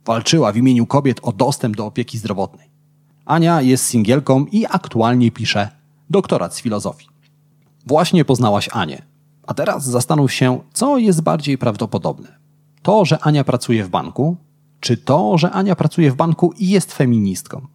Walczyła 0.05 0.51
w 0.51 0.57
imieniu 0.57 0.86
kobiet 0.86 1.19
o 1.24 1.31
dostęp 1.31 1.75
do 1.75 1.86
opieki 1.86 2.17
zdrowotnej. 2.17 2.69
Ania 3.25 3.62
jest 3.62 3.86
singielką 3.86 4.46
i 4.46 4.65
aktualnie 4.65 5.31
pisze 5.31 5.69
doktorat 6.10 6.55
z 6.55 6.62
filozofii. 6.62 7.16
Właśnie 7.88 8.25
poznałaś 8.25 8.70
Anię. 8.72 9.01
A 9.48 9.53
teraz 9.53 9.86
zastanów 9.86 10.34
się, 10.34 10.60
co 10.74 10.98
jest 10.98 11.22
bardziej 11.22 11.58
prawdopodobne. 11.58 12.38
To, 12.82 13.06
że 13.06 13.20
Ania 13.20 13.44
pracuje 13.44 13.84
w 13.84 13.89
banku, 13.89 14.38
czy 14.79 14.98
to, 14.98 15.38
że 15.38 15.51
Ania 15.51 15.75
pracuje 15.75 16.12
w 16.12 16.15
banku 16.15 16.53
i 16.58 16.70
jest 16.70 16.94
feministką. 16.94 17.67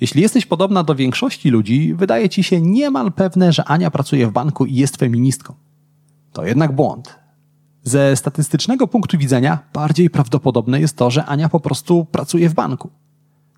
Jeśli 0.00 0.22
jesteś 0.22 0.46
podobna 0.46 0.82
do 0.82 0.94
większości 0.94 1.50
ludzi, 1.50 1.94
wydaje 1.94 2.28
ci 2.28 2.42
się 2.42 2.60
niemal 2.60 3.12
pewne, 3.12 3.52
że 3.52 3.64
Ania 3.64 3.90
pracuje 3.90 4.26
w 4.26 4.32
banku 4.32 4.66
i 4.66 4.74
jest 4.74 4.96
feministką. 4.96 5.54
To 6.32 6.44
jednak 6.44 6.72
błąd. 6.72 7.18
Ze 7.82 8.16
statystycznego 8.16 8.88
punktu 8.88 9.18
widzenia 9.18 9.58
bardziej 9.72 10.10
prawdopodobne 10.10 10.80
jest 10.80 10.96
to, 10.96 11.10
że 11.10 11.24
Ania 11.24 11.48
po 11.48 11.60
prostu 11.60 12.04
pracuje 12.04 12.48
w 12.48 12.54
banku. 12.54 12.90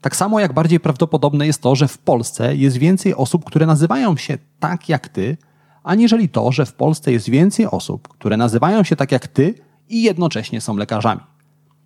Tak 0.01 0.17
samo 0.17 0.41
jak 0.41 0.53
bardziej 0.53 0.81
prawdopodobne 0.81 1.47
jest 1.47 1.63
to, 1.63 1.75
że 1.75 1.89
w 1.89 1.99
Polsce 1.99 2.57
jest 2.57 2.77
więcej 2.77 3.15
osób, 3.15 3.45
które 3.45 3.67
nazywają 3.67 4.17
się 4.17 4.39
tak 4.61 4.89
jak 4.89 5.09
ty, 5.09 5.37
aniżeli 5.85 6.29
to, 6.29 6.53
że 6.53 6.67
w 6.67 6.73
Polsce 6.73 7.13
jest 7.13 7.31
więcej 7.31 7.67
osób, 7.67 8.09
które 8.09 8.37
nazywają 8.37 8.85
się 8.85 8.97
tak 8.97 9.13
jak 9.13 9.29
ty 9.29 9.55
i 9.89 10.03
jednocześnie 10.03 10.61
są 10.61 10.77
lekarzami. 10.77 11.21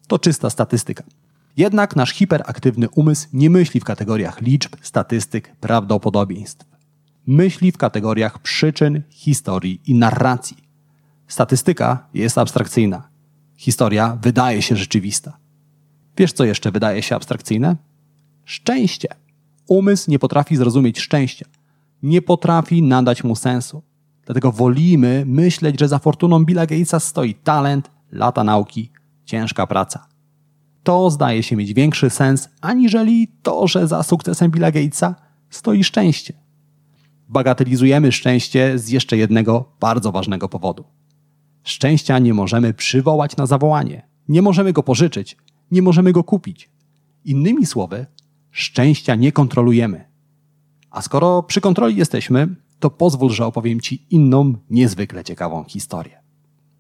To 0.07 0.19
czysta 0.19 0.51
statystyka. 0.51 1.05
Jednak 1.57 1.97
nasz 1.97 2.11
hiperaktywny 2.11 2.89
umysł 2.89 3.29
nie 3.33 3.51
myśli 3.51 3.81
w 3.81 3.85
kategoriach 3.85 4.41
liczb, 4.41 4.77
statystyk, 4.83 5.57
prawdopodobieństw. 5.61 6.67
myśli 7.27 7.73
w 7.73 7.77
kategoriach 7.77 8.39
przyczyn, 8.39 9.03
historii 9.11 9.81
i 9.87 9.95
narracji. 9.95 10.57
Statystyka 11.29 12.07
jest 12.15 12.39
abstrakcyjna. 12.39 13.09
Historia 13.57 14.19
wydaje 14.23 14.63
się 14.63 14.77
rzeczywista. 14.77 15.39
Wiesz, 16.17 16.33
co 16.33 16.45
jeszcze 16.45 16.71
wydaje 16.71 17.03
się 17.03 17.17
abstrakcyjne? 17.17 17.77
Szczęście. 18.45 19.09
Umysł 19.67 20.11
nie 20.11 20.19
potrafi 20.19 20.57
zrozumieć 20.57 21.01
szczęścia. 21.01 21.47
Nie 22.03 22.23
potrafi 22.23 22.83
nadać 22.83 23.25
mu 23.25 23.37
sensu. 23.37 23.83
Dlatego 24.29 24.53
wolimy 24.53 25.25
myśleć, 25.27 25.81
że 25.81 25.89
za 25.89 25.99
fortuną 25.99 26.45
Billa 26.45 26.67
Gatesa 26.67 27.01
stoi 27.01 27.35
talent, 27.35 27.91
lata 28.13 28.45
nauki, 28.45 28.91
ciężka 29.25 29.67
praca. 29.67 30.09
To 30.83 31.11
zdaje 31.11 31.43
się 31.43 31.57
mieć 31.57 31.75
większy 31.75 32.11
sens, 32.11 32.49
aniżeli 32.61 33.29
to, 33.43 33.69
że 33.69 33.89
za 33.89 34.03
sukcesem 34.03 34.51
Billa 34.51 34.71
Gatesa 34.71 35.15
stoi 35.51 35.85
szczęście. 35.85 36.35
Bagatelizujemy 37.29 38.13
szczęście 38.13 38.79
z 38.79 38.89
jeszcze 38.89 39.17
jednego 39.17 39.73
bardzo 39.81 40.13
ważnego 40.13 40.49
powodu. 40.49 40.85
Szczęścia 41.63 42.19
nie 42.19 42.35
możemy 42.35 42.75
przywołać 42.75 43.37
na 43.37 43.47
zawołanie, 43.47 44.09
nie 44.29 44.43
możemy 44.43 44.73
go 44.73 44.83
pożyczyć, 44.83 45.37
nie 45.71 45.83
możemy 45.83 46.13
go 46.13 46.25
kupić. 46.25 46.71
Innymi 47.25 47.67
słowy, 47.67 48.07
szczęścia 48.51 49.15
nie 49.15 49.33
kontrolujemy. 49.33 50.05
A 50.91 51.03
skoro 51.03 51.43
przy 51.43 51.61
kontroli 51.61 51.97
jesteśmy, 51.97 52.57
to 52.79 52.91
pozwól, 52.91 53.31
że 53.31 53.47
opowiem 53.47 53.81
Ci 53.81 54.07
inną, 54.11 54.55
niezwykle 54.71 55.25
ciekawą 55.25 55.65
historię. 55.65 56.19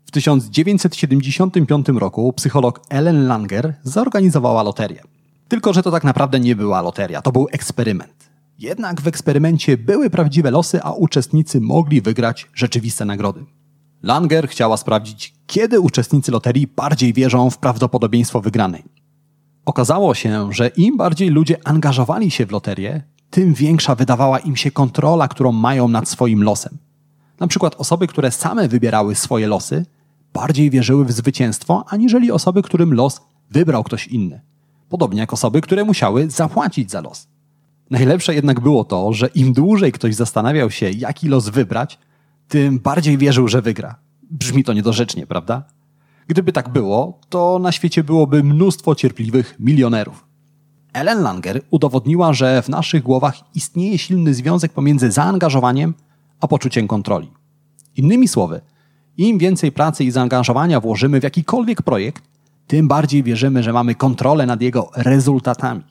W 0.04 0.10
1975 0.10 1.88
roku 1.88 2.32
psycholog 2.32 2.80
Ellen 2.88 3.26
Langer 3.26 3.74
zorganizowała 3.82 4.62
loterię. 4.62 5.02
Tylko, 5.48 5.72
że 5.72 5.82
to 5.82 5.90
tak 5.90 6.04
naprawdę 6.04 6.40
nie 6.40 6.56
była 6.56 6.82
loteria, 6.82 7.22
to 7.22 7.32
był 7.32 7.46
eksperyment. 7.52 8.30
Jednak 8.58 9.00
w 9.00 9.06
eksperymencie 9.06 9.76
były 9.76 10.10
prawdziwe 10.10 10.50
losy, 10.50 10.82
a 10.82 10.92
uczestnicy 10.92 11.60
mogli 11.60 12.00
wygrać 12.00 12.48
rzeczywiste 12.54 13.04
nagrody. 13.04 13.44
Langer 14.02 14.48
chciała 14.48 14.76
sprawdzić, 14.76 15.34
kiedy 15.46 15.80
uczestnicy 15.80 16.32
loterii 16.32 16.66
bardziej 16.66 17.12
wierzą 17.12 17.50
w 17.50 17.58
prawdopodobieństwo 17.58 18.40
wygranej. 18.40 18.84
Okazało 19.64 20.14
się, 20.14 20.52
że 20.52 20.68
im 20.68 20.96
bardziej 20.96 21.28
ludzie 21.28 21.56
angażowali 21.64 22.30
się 22.30 22.46
w 22.46 22.50
loterię, 22.50 23.02
tym 23.30 23.54
większa 23.54 23.94
wydawała 23.94 24.38
im 24.38 24.56
się 24.56 24.70
kontrola, 24.70 25.28
którą 25.28 25.52
mają 25.52 25.88
nad 25.88 26.08
swoim 26.08 26.42
losem. 26.42 26.78
Na 27.40 27.46
przykład 27.46 27.74
osoby, 27.74 28.06
które 28.06 28.30
same 28.30 28.68
wybierały 28.68 29.14
swoje 29.14 29.46
losy, 29.46 29.86
bardziej 30.32 30.70
wierzyły 30.70 31.04
w 31.04 31.12
zwycięstwo, 31.12 31.84
aniżeli 31.88 32.32
osoby, 32.32 32.62
którym 32.62 32.94
los 32.94 33.20
wybrał 33.50 33.84
ktoś 33.84 34.06
inny. 34.06 34.40
Podobnie 34.88 35.20
jak 35.20 35.32
osoby, 35.32 35.60
które 35.60 35.84
musiały 35.84 36.30
zapłacić 36.30 36.90
za 36.90 37.00
los. 37.00 37.28
Najlepsze 37.90 38.34
jednak 38.34 38.60
było 38.60 38.84
to, 38.84 39.12
że 39.12 39.26
im 39.26 39.52
dłużej 39.52 39.92
ktoś 39.92 40.14
zastanawiał 40.14 40.70
się, 40.70 40.90
jaki 40.90 41.28
los 41.28 41.48
wybrać, 41.48 41.98
tym 42.48 42.78
bardziej 42.78 43.18
wierzył, 43.18 43.48
że 43.48 43.62
wygra. 43.62 43.96
Brzmi 44.30 44.64
to 44.64 44.72
niedorzecznie, 44.72 45.26
prawda? 45.26 45.62
Gdyby 46.26 46.52
tak 46.52 46.68
było, 46.68 47.20
to 47.28 47.58
na 47.58 47.72
świecie 47.72 48.04
byłoby 48.04 48.44
mnóstwo 48.44 48.94
cierpliwych 48.94 49.56
milionerów. 49.58 50.27
Ellen 50.92 51.22
Langer 51.22 51.60
udowodniła, 51.70 52.32
że 52.32 52.62
w 52.62 52.68
naszych 52.68 53.02
głowach 53.02 53.34
istnieje 53.54 53.98
silny 53.98 54.34
związek 54.34 54.72
pomiędzy 54.72 55.10
zaangażowaniem 55.10 55.94
a 56.40 56.48
poczuciem 56.48 56.88
kontroli. 56.88 57.30
Innymi 57.96 58.28
słowy, 58.28 58.60
im 59.16 59.38
więcej 59.38 59.72
pracy 59.72 60.04
i 60.04 60.10
zaangażowania 60.10 60.80
włożymy 60.80 61.20
w 61.20 61.22
jakikolwiek 61.22 61.82
projekt, 61.82 62.22
tym 62.66 62.88
bardziej 62.88 63.22
wierzymy, 63.22 63.62
że 63.62 63.72
mamy 63.72 63.94
kontrolę 63.94 64.46
nad 64.46 64.62
jego 64.62 64.90
rezultatami. 64.96 65.82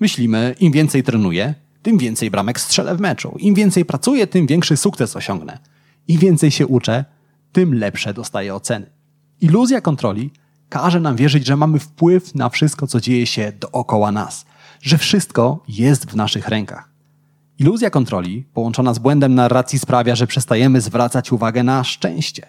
Myślimy, 0.00 0.54
im 0.60 0.72
więcej 0.72 1.02
trenuję, 1.02 1.54
tym 1.82 1.98
więcej 1.98 2.30
bramek 2.30 2.60
strzelę 2.60 2.96
w 2.96 3.00
meczu. 3.00 3.36
Im 3.38 3.54
więcej 3.54 3.84
pracuję, 3.84 4.26
tym 4.26 4.46
większy 4.46 4.76
sukces 4.76 5.16
osiągnę. 5.16 5.58
Im 6.08 6.18
więcej 6.18 6.50
się 6.50 6.66
uczę, 6.66 7.04
tym 7.52 7.74
lepsze 7.74 8.14
dostaję 8.14 8.54
oceny. 8.54 8.86
Iluzja 9.40 9.80
kontroli 9.80 10.30
każe 10.68 11.00
nam 11.00 11.16
wierzyć, 11.16 11.46
że 11.46 11.56
mamy 11.56 11.78
wpływ 11.78 12.34
na 12.34 12.48
wszystko, 12.48 12.86
co 12.86 13.00
dzieje 13.00 13.26
się 13.26 13.52
dookoła 13.60 14.12
nas, 14.12 14.46
że 14.80 14.98
wszystko 14.98 15.62
jest 15.68 16.10
w 16.10 16.16
naszych 16.16 16.48
rękach. 16.48 16.90
Iluzja 17.58 17.90
kontroli, 17.90 18.44
połączona 18.54 18.94
z 18.94 18.98
błędem 18.98 19.34
narracji, 19.34 19.78
sprawia, 19.78 20.14
że 20.14 20.26
przestajemy 20.26 20.80
zwracać 20.80 21.32
uwagę 21.32 21.62
na 21.62 21.84
szczęście. 21.84 22.46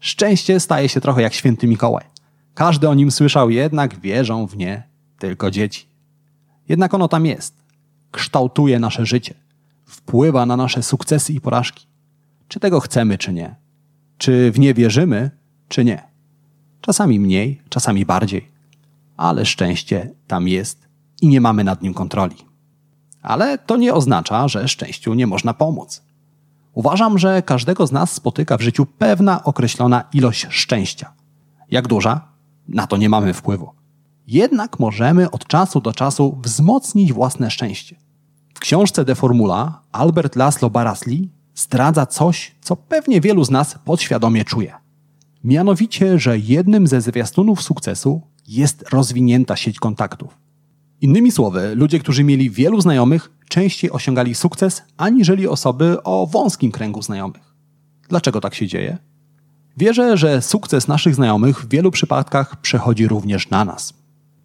Szczęście 0.00 0.60
staje 0.60 0.88
się 0.88 1.00
trochę 1.00 1.22
jak 1.22 1.34
święty 1.34 1.66
Mikołaj. 1.66 2.04
Każdy 2.54 2.88
o 2.88 2.94
nim 2.94 3.10
słyszał, 3.10 3.50
jednak 3.50 4.00
wierzą 4.00 4.46
w 4.46 4.56
nie 4.56 4.82
tylko 5.18 5.50
dzieci. 5.50 5.88
Jednak 6.68 6.94
ono 6.94 7.08
tam 7.08 7.26
jest. 7.26 7.54
Kształtuje 8.10 8.78
nasze 8.78 9.06
życie. 9.06 9.34
Wpływa 9.86 10.46
na 10.46 10.56
nasze 10.56 10.82
sukcesy 10.82 11.32
i 11.32 11.40
porażki. 11.40 11.86
Czy 12.48 12.60
tego 12.60 12.80
chcemy, 12.80 13.18
czy 13.18 13.32
nie. 13.32 13.56
Czy 14.18 14.52
w 14.52 14.58
nie 14.58 14.74
wierzymy, 14.74 15.30
czy 15.68 15.84
nie. 15.84 16.15
Czasami 16.86 17.20
mniej, 17.20 17.62
czasami 17.68 18.04
bardziej. 18.04 18.48
Ale 19.16 19.46
szczęście 19.46 20.10
tam 20.26 20.48
jest 20.48 20.88
i 21.22 21.28
nie 21.28 21.40
mamy 21.40 21.64
nad 21.64 21.82
nim 21.82 21.94
kontroli. 21.94 22.36
Ale 23.22 23.58
to 23.58 23.76
nie 23.76 23.94
oznacza, 23.94 24.48
że 24.48 24.68
szczęściu 24.68 25.14
nie 25.14 25.26
można 25.26 25.54
pomóc. 25.54 26.02
Uważam, 26.74 27.18
że 27.18 27.42
każdego 27.42 27.86
z 27.86 27.92
nas 27.92 28.12
spotyka 28.12 28.56
w 28.56 28.60
życiu 28.60 28.86
pewna 28.86 29.44
określona 29.44 30.04
ilość 30.12 30.46
szczęścia. 30.50 31.12
Jak 31.70 31.88
duża? 31.88 32.28
Na 32.68 32.86
to 32.86 32.96
nie 32.96 33.08
mamy 33.08 33.34
wpływu. 33.34 33.70
Jednak 34.26 34.80
możemy 34.80 35.30
od 35.30 35.46
czasu 35.46 35.80
do 35.80 35.92
czasu 35.92 36.38
wzmocnić 36.42 37.12
własne 37.12 37.50
szczęście. 37.50 37.96
W 38.54 38.60
książce 38.60 39.04
De 39.04 39.14
Formula 39.14 39.82
Albert 39.92 40.36
Laszlo 40.36 40.70
Barasli 40.70 41.30
zdradza 41.54 42.06
coś, 42.06 42.54
co 42.60 42.76
pewnie 42.76 43.20
wielu 43.20 43.44
z 43.44 43.50
nas 43.50 43.78
podświadomie 43.84 44.44
czuje. 44.44 44.85
Mianowicie, 45.46 46.18
że 46.18 46.38
jednym 46.38 46.86
ze 46.86 47.00
zwiastunów 47.00 47.62
sukcesu 47.62 48.22
jest 48.48 48.88
rozwinięta 48.92 49.56
sieć 49.56 49.78
kontaktów. 49.78 50.38
Innymi 51.00 51.32
słowy, 51.32 51.74
ludzie, 51.74 51.98
którzy 51.98 52.24
mieli 52.24 52.50
wielu 52.50 52.80
znajomych, 52.80 53.30
częściej 53.48 53.90
osiągali 53.90 54.34
sukces, 54.34 54.82
aniżeli 54.96 55.48
osoby 55.48 56.02
o 56.02 56.26
wąskim 56.26 56.72
kręgu 56.72 57.02
znajomych. 57.02 57.54
Dlaczego 58.08 58.40
tak 58.40 58.54
się 58.54 58.66
dzieje? 58.66 58.98
Wierzę, 59.76 60.16
że 60.16 60.42
sukces 60.42 60.88
naszych 60.88 61.14
znajomych 61.14 61.60
w 61.60 61.68
wielu 61.68 61.90
przypadkach 61.90 62.60
przechodzi 62.60 63.08
również 63.08 63.50
na 63.50 63.64
nas. 63.64 63.94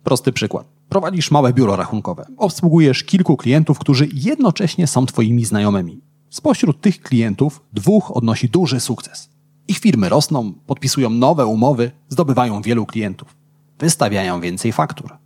Prosty 0.04 0.34
przykład. 0.34 0.68
Prowadzisz 0.90 1.32
małe 1.32 1.54
biuro 1.54 1.76
rachunkowe. 1.76 2.26
Obsługujesz 2.38 3.04
kilku 3.04 3.38
klientów, 3.38 3.80
którzy 3.80 4.10
jednocześnie 4.14 4.88
są 4.88 5.06
Twoimi 5.06 5.46
znajomymi. 5.46 6.02
Spośród 6.30 6.82
tych 6.82 7.02
klientów 7.02 7.62
dwóch 7.74 8.18
odnosi 8.18 8.50
duży 8.50 8.80
sukces. 8.80 9.31
Ich 9.72 9.80
firmy 9.80 10.10
rosną, 10.10 10.54
podpisują 10.68 11.10
nowe 11.10 11.46
umowy, 11.46 11.92
zdobywają 12.10 12.62
wielu 12.62 12.86
klientów. 12.86 13.36
Wystawiają 13.80 14.42
więcej 14.42 14.72
faktur. 14.72 15.18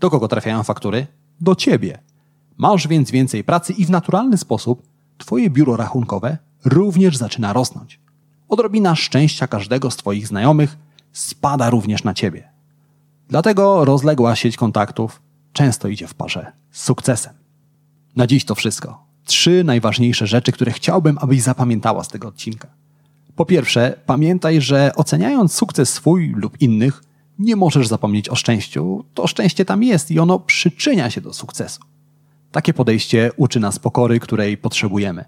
Do 0.00 0.10
kogo 0.10 0.28
trafiają 0.28 0.62
faktury? 0.62 1.06
Do 1.40 1.54
ciebie. 1.54 1.98
Masz 2.56 2.88
więc 2.88 3.10
więcej 3.10 3.44
pracy 3.44 3.72
i 3.72 3.86
w 3.86 3.90
naturalny 3.90 4.38
sposób 4.38 4.82
twoje 5.18 5.50
biuro 5.50 5.76
rachunkowe 5.76 6.38
również 6.64 7.16
zaczyna 7.16 7.52
rosnąć. 7.52 8.00
Odrobina 8.48 8.94
szczęścia 8.94 9.46
każdego 9.46 9.90
z 9.90 9.96
twoich 9.96 10.26
znajomych 10.26 10.78
spada 11.12 11.70
również 11.70 12.04
na 12.04 12.14
ciebie. 12.14 12.48
Dlatego 13.28 13.84
rozległa 13.84 14.36
sieć 14.36 14.56
kontaktów 14.56 15.22
często 15.52 15.88
idzie 15.88 16.06
w 16.06 16.14
parze 16.14 16.52
z 16.70 16.84
sukcesem. 16.84 17.34
Na 18.16 18.26
dziś 18.26 18.44
to 18.44 18.54
wszystko. 18.54 19.04
Trzy 19.24 19.64
najważniejsze 19.64 20.26
rzeczy, 20.26 20.52
które 20.52 20.72
chciałbym, 20.72 21.18
abyś 21.20 21.42
zapamiętała 21.42 22.04
z 22.04 22.08
tego 22.08 22.28
odcinka. 22.28 22.68
Po 23.36 23.46
pierwsze, 23.46 24.00
pamiętaj, 24.06 24.60
że 24.60 24.92
oceniając 24.96 25.54
sukces 25.54 25.92
swój 25.92 26.32
lub 26.36 26.60
innych, 26.60 27.02
nie 27.38 27.56
możesz 27.56 27.88
zapomnieć 27.88 28.28
o 28.28 28.34
szczęściu. 28.34 29.04
To 29.14 29.26
szczęście 29.26 29.64
tam 29.64 29.82
jest 29.82 30.10
i 30.10 30.18
ono 30.18 30.38
przyczynia 30.38 31.10
się 31.10 31.20
do 31.20 31.32
sukcesu. 31.32 31.80
Takie 32.52 32.74
podejście 32.74 33.30
uczy 33.36 33.60
nas 33.60 33.78
pokory, 33.78 34.20
której 34.20 34.56
potrzebujemy. 34.56 35.24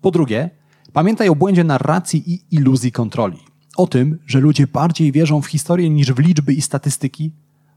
Po 0.00 0.10
drugie, 0.10 0.50
pamiętaj 0.92 1.28
o 1.28 1.34
błędzie 1.34 1.64
narracji 1.64 2.32
i 2.32 2.44
iluzji 2.50 2.92
kontroli. 2.92 3.38
O 3.76 3.86
tym, 3.86 4.18
że 4.26 4.40
ludzie 4.40 4.66
bardziej 4.66 5.12
wierzą 5.12 5.42
w 5.42 5.46
historię 5.46 5.90
niż 5.90 6.12
w 6.12 6.18
liczby 6.18 6.52
i 6.52 6.62
statystyki, 6.62 7.32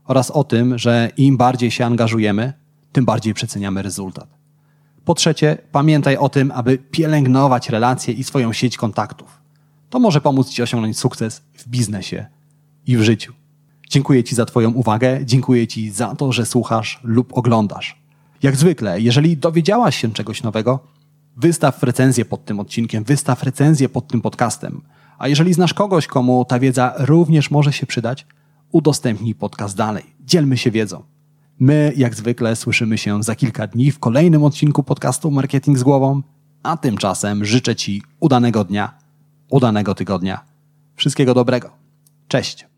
oraz 0.06 0.32
o 0.32 0.44
tym, 0.44 0.78
że 0.78 1.10
im 1.18 1.38
bardziej 1.38 1.72
się 1.72 1.86
angażujemy, 1.86 2.54
tym 2.92 3.06
bardziej 3.06 3.34
przeceniamy 3.34 3.82
rezultat. 3.82 4.30
Po 5.06 5.14
trzecie, 5.14 5.58
pamiętaj 5.72 6.18
o 6.18 6.30
tym, 6.30 6.52
aby 6.52 6.78
pielęgnować 6.78 7.70
relacje 7.70 8.14
i 8.14 8.24
swoją 8.24 8.54
sieć 8.54 8.78
kontaktów. 8.78 9.43
To 9.94 10.00
może 10.00 10.22
pomóc 10.22 10.50
Ci 10.50 10.64
osiągnąć 10.64 11.00
sukces 11.00 11.42
w 11.54 11.68
biznesie 11.68 12.26
i 12.86 12.98
w 12.98 13.02
życiu. 13.02 13.34
Dziękuję 13.90 14.24
Ci 14.24 14.36
za 14.36 14.46
Twoją 14.46 14.72
uwagę, 14.72 15.20
dziękuję 15.26 15.68
Ci 15.68 15.92
za 15.92 16.16
to, 16.16 16.32
że 16.32 16.46
słuchasz 16.46 17.00
lub 17.04 17.38
oglądasz. 17.38 18.02
Jak 18.44 18.56
zwykle, 18.56 19.02
jeżeli 19.02 19.38
dowiedziałaś 19.38 19.98
się 19.98 20.12
czegoś 20.12 20.44
nowego, 20.44 20.80
wystaw 21.38 21.84
recenzję 21.84 22.26
pod 22.26 22.46
tym 22.46 22.60
odcinkiem, 22.60 23.04
wystaw 23.04 23.44
recenzję 23.44 23.90
pod 23.90 24.08
tym 24.08 24.22
podcastem. 24.22 24.82
A 25.18 25.28
jeżeli 25.28 25.54
znasz 25.54 25.74
kogoś, 25.74 26.08
komu 26.08 26.46
ta 26.46 26.60
wiedza 26.60 26.94
również 26.98 27.52
może 27.52 27.74
się 27.74 27.86
przydać, 27.86 28.28
udostępnij 28.72 29.36
podcast 29.36 29.78
dalej. 29.78 30.04
Dzielmy 30.20 30.58
się 30.58 30.72
wiedzą. 30.72 31.04
My, 31.60 31.94
jak 31.98 32.16
zwykle, 32.16 32.56
słyszymy 32.56 32.98
się 32.98 33.24
za 33.24 33.36
kilka 33.36 33.68
dni 33.68 33.92
w 33.92 34.00
kolejnym 34.00 34.44
odcinku 34.44 34.84
podcastu 34.84 35.32
Marketing 35.32 35.78
z 35.78 35.84
Głową. 35.84 36.22
A 36.64 36.78
tymczasem 36.78 37.46
życzę 37.46 37.76
Ci 37.76 38.02
udanego 38.20 38.64
dnia, 38.64 39.03
udanego 39.54 39.96
tygodnia. 39.96 40.46
Wszystkiego 40.96 41.34
dobrego. 41.34 41.70
Cześć. 42.28 42.73